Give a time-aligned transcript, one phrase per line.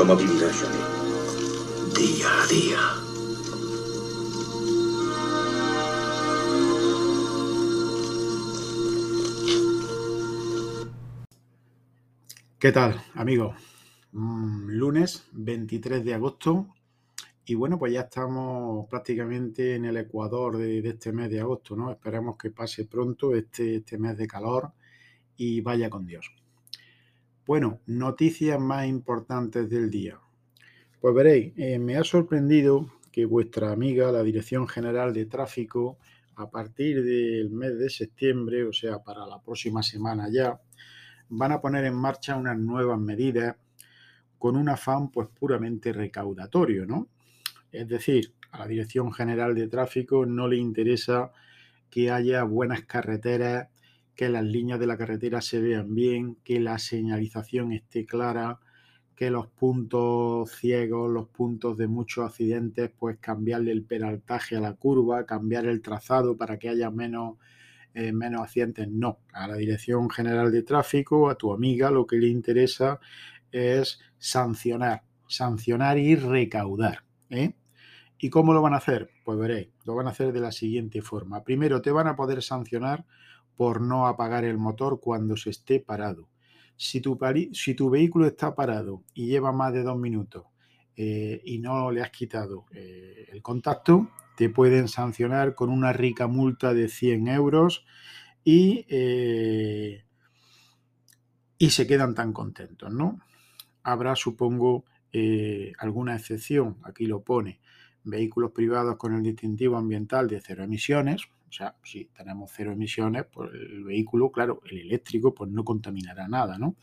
[0.00, 0.78] ¿Cómo vivirá Johnny?
[1.94, 2.78] Día a día.
[12.58, 13.56] ¿Qué tal, amigos?
[14.12, 16.68] Mm, lunes 23 de agosto
[17.44, 21.90] y bueno, pues ya estamos prácticamente en el ecuador de, este mes de agosto, ¿no?
[21.92, 24.72] Esperemos que pase pronto este, este mes de calor
[25.36, 26.39] y vaya con Dios.
[27.50, 30.20] Bueno, noticias más importantes del día.
[31.00, 35.98] Pues veréis, eh, me ha sorprendido que vuestra amiga, la Dirección General de Tráfico,
[36.36, 40.60] a partir del mes de septiembre, o sea, para la próxima semana ya,
[41.28, 43.56] van a poner en marcha unas nuevas medidas
[44.38, 47.08] con un afán pues puramente recaudatorio, ¿no?
[47.72, 51.32] Es decir, a la Dirección General de Tráfico no le interesa
[51.90, 53.70] que haya buenas carreteras,
[54.20, 58.60] que las líneas de la carretera se vean bien, que la señalización esté clara,
[59.16, 64.74] que los puntos ciegos, los puntos de muchos accidentes, pues cambiarle el peraltaje a la
[64.74, 67.38] curva, cambiar el trazado para que haya menos
[67.94, 68.88] eh, menos accidentes.
[68.90, 73.00] No, a la Dirección General de Tráfico, a tu amiga, lo que le interesa
[73.50, 77.04] es sancionar, sancionar y recaudar.
[77.30, 77.54] ¿eh?
[78.18, 79.12] ¿Y cómo lo van a hacer?
[79.24, 81.42] Pues veréis, lo van a hacer de la siguiente forma.
[81.42, 83.06] Primero, te van a poder sancionar
[83.60, 86.30] por no apagar el motor cuando se esté parado.
[86.78, 87.18] Si tu,
[87.52, 90.46] si tu vehículo está parado y lleva más de dos minutos
[90.96, 96.72] eh, y no le has quitado el contacto, te pueden sancionar con una rica multa
[96.72, 97.84] de 100 euros
[98.42, 100.04] y, eh,
[101.58, 103.20] y se quedan tan contentos, ¿no?
[103.82, 107.60] Habrá, supongo, eh, alguna excepción, aquí lo pone,
[108.04, 113.24] vehículos privados con el distintivo ambiental de cero emisiones, o sea, si tenemos cero emisiones,
[113.30, 116.76] pues el vehículo, claro, el eléctrico, pues no contaminará nada, ¿no?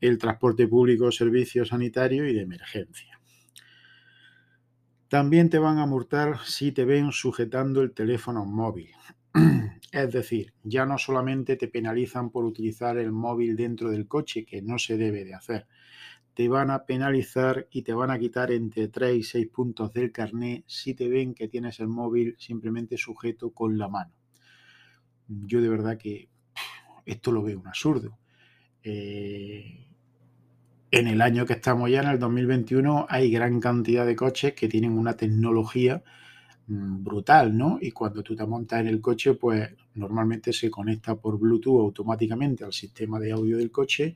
[0.00, 3.18] El transporte público, servicios sanitarios y de emergencia.
[5.08, 8.90] También te van a multar si te ven sujetando el teléfono móvil.
[9.90, 14.60] Es decir, ya no solamente te penalizan por utilizar el móvil dentro del coche, que
[14.60, 15.66] no se debe de hacer,
[16.38, 20.12] te van a penalizar y te van a quitar entre 3 y 6 puntos del
[20.12, 24.12] carné si te ven que tienes el móvil simplemente sujeto con la mano.
[25.26, 26.28] Yo de verdad que
[27.04, 28.20] esto lo veo un absurdo.
[28.84, 29.88] Eh,
[30.92, 34.68] en el año que estamos ya, en el 2021, hay gran cantidad de coches que
[34.68, 36.04] tienen una tecnología
[36.68, 37.78] mm, brutal, ¿no?
[37.80, 42.62] Y cuando tú te montas en el coche, pues normalmente se conecta por Bluetooth automáticamente
[42.62, 44.14] al sistema de audio del coche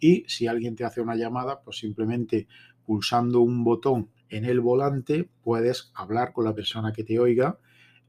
[0.00, 2.48] y si alguien te hace una llamada, pues simplemente
[2.84, 7.58] pulsando un botón en el volante puedes hablar con la persona que te oiga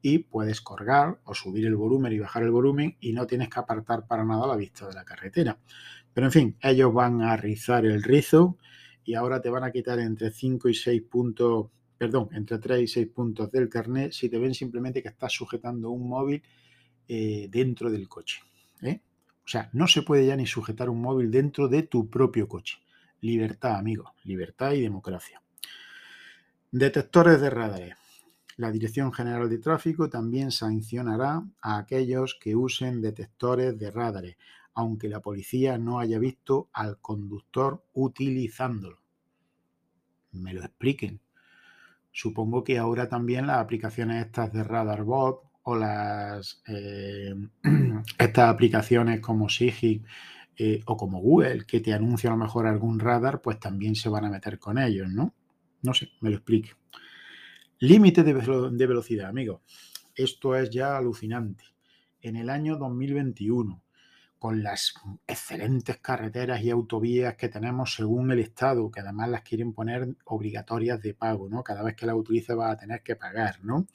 [0.02, 3.59] y puedes colgar o subir el volumen y bajar el volumen y no tienes que
[3.59, 5.59] apartar para nada la vista de la carretera.
[6.13, 8.58] Pero en fin, ellos van a rizar el rizo
[9.03, 12.88] y ahora te van a quitar entre 5 y 6 puntos, perdón, entre 3 y
[12.88, 16.41] 6 puntos del carnet si te ven simplemente que estás sujetando un móvil
[17.08, 18.41] eh, dentro del coche.
[18.81, 19.02] ¿eh?
[19.46, 22.78] O sea, no se puede ya ni sujetar un móvil dentro de tu propio coche.
[23.22, 25.41] Libertad, amigos, libertad y democracia.
[26.72, 27.96] Detectores de radares.
[28.57, 34.38] La Dirección General de Tráfico también sancionará a aquellos que usen detectores de radares,
[34.74, 39.00] aunque la policía no haya visto al conductor utilizándolo.
[40.31, 41.19] Me lo expliquen.
[42.12, 47.34] Supongo que ahora también las aplicaciones estas de RadarBot o las eh,
[48.18, 50.06] estas aplicaciones como Sigic
[50.58, 54.10] eh, o como Google que te anuncia a lo mejor algún radar, pues también se
[54.10, 55.34] van a meter con ellos, ¿no?
[55.82, 56.72] No sé, me lo explique.
[57.80, 59.62] Límite de, de velocidad, amigos.
[60.14, 61.64] Esto es ya alucinante.
[62.22, 63.82] En el año 2021
[64.41, 64.96] con las
[65.28, 71.00] excelentes carreteras y autovías que tenemos según el Estado, que además las quieren poner obligatorias
[71.00, 71.63] de pago, ¿no?
[71.63, 73.85] Cada vez que las utilices vas a tener que pagar, ¿no?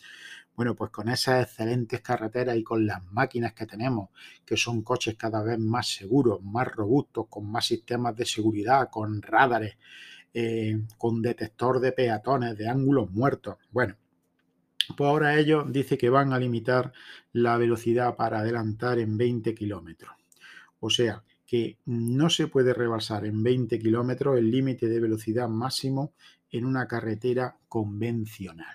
[0.54, 4.10] Bueno, pues con esas excelentes carreteras y con las máquinas que tenemos,
[4.44, 9.22] que son coches cada vez más seguros, más robustos, con más sistemas de seguridad, con
[9.22, 9.76] radares,
[10.32, 13.56] eh, con detector de peatones, de ángulos muertos.
[13.72, 13.96] Bueno,
[14.96, 16.92] pues ahora ellos dicen que van a limitar
[17.32, 20.12] la velocidad para adelantar en 20 kilómetros.
[20.80, 26.12] O sea, que no se puede rebasar en 20 kilómetros el límite de velocidad máximo
[26.50, 28.74] en una carretera convencional.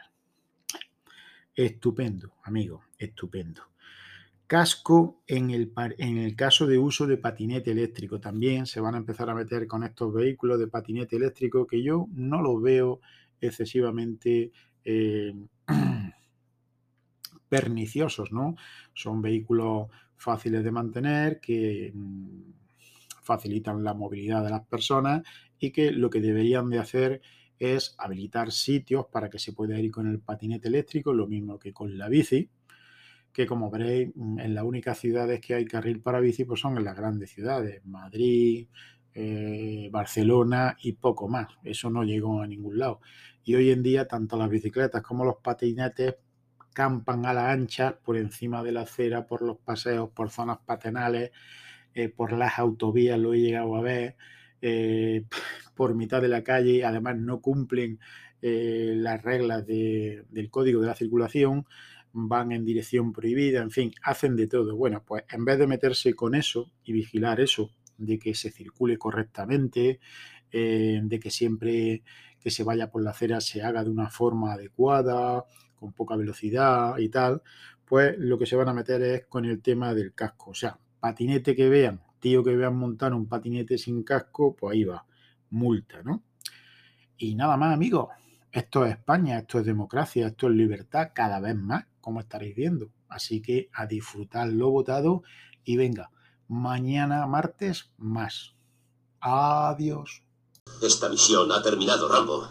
[1.54, 3.64] Estupendo, amigo, estupendo.
[4.48, 8.20] Casco en el, en el, caso de uso de patinete eléctrico.
[8.20, 12.08] También se van a empezar a meter con estos vehículos de patinete eléctrico que yo
[12.14, 13.00] no los veo
[13.40, 14.52] excesivamente
[14.84, 15.34] eh,
[17.52, 18.56] perniciosos, ¿no?
[18.94, 22.54] Son vehículos fáciles de mantener, que mm,
[23.22, 25.22] facilitan la movilidad de las personas
[25.60, 27.22] y que lo que deberían de hacer
[27.60, 31.74] es habilitar sitios para que se pueda ir con el patinete eléctrico, lo mismo que
[31.74, 32.50] con la bici,
[33.34, 36.78] que como veréis, mm, en las únicas ciudades que hay carril para bici pues son
[36.78, 38.70] en las grandes ciudades, Madrid,
[39.14, 41.50] eh, Barcelona y poco más.
[41.66, 43.02] Eso no llegó a ningún lado.
[43.44, 46.16] Y hoy en día tanto las bicicletas como los patinetes
[46.74, 51.32] campan a la ancha por encima de la acera, por los paseos, por zonas patenales,
[51.94, 54.16] eh, por las autovías, lo he llegado a ver,
[54.62, 55.26] eh,
[55.76, 58.00] por mitad de la calle, además no cumplen
[58.44, 61.68] las reglas del código de la circulación,
[62.14, 64.76] van en dirección prohibida, en fin, hacen de todo.
[64.76, 68.98] Bueno, pues en vez de meterse con eso y vigilar eso, de que se circule
[68.98, 70.00] correctamente,
[70.52, 72.04] eh, de que siempre
[72.40, 75.46] que se vaya por la acera se haga de una forma adecuada,
[75.82, 77.42] con poca velocidad y tal,
[77.84, 80.52] pues lo que se van a meter es con el tema del casco.
[80.52, 84.84] O sea, patinete que vean, tío que vean montar un patinete sin casco, pues ahí
[84.84, 85.06] va,
[85.50, 86.24] multa, ¿no?
[87.18, 88.10] Y nada más, amigos.
[88.52, 92.92] Esto es España, esto es democracia, esto es libertad, cada vez más, como estaréis viendo.
[93.10, 95.24] Así que a disfrutar lo votado
[95.64, 96.12] y venga,
[96.48, 98.56] mañana martes más.
[99.20, 100.24] Adiós.
[100.82, 102.50] Esta misión ha terminado, Rambo.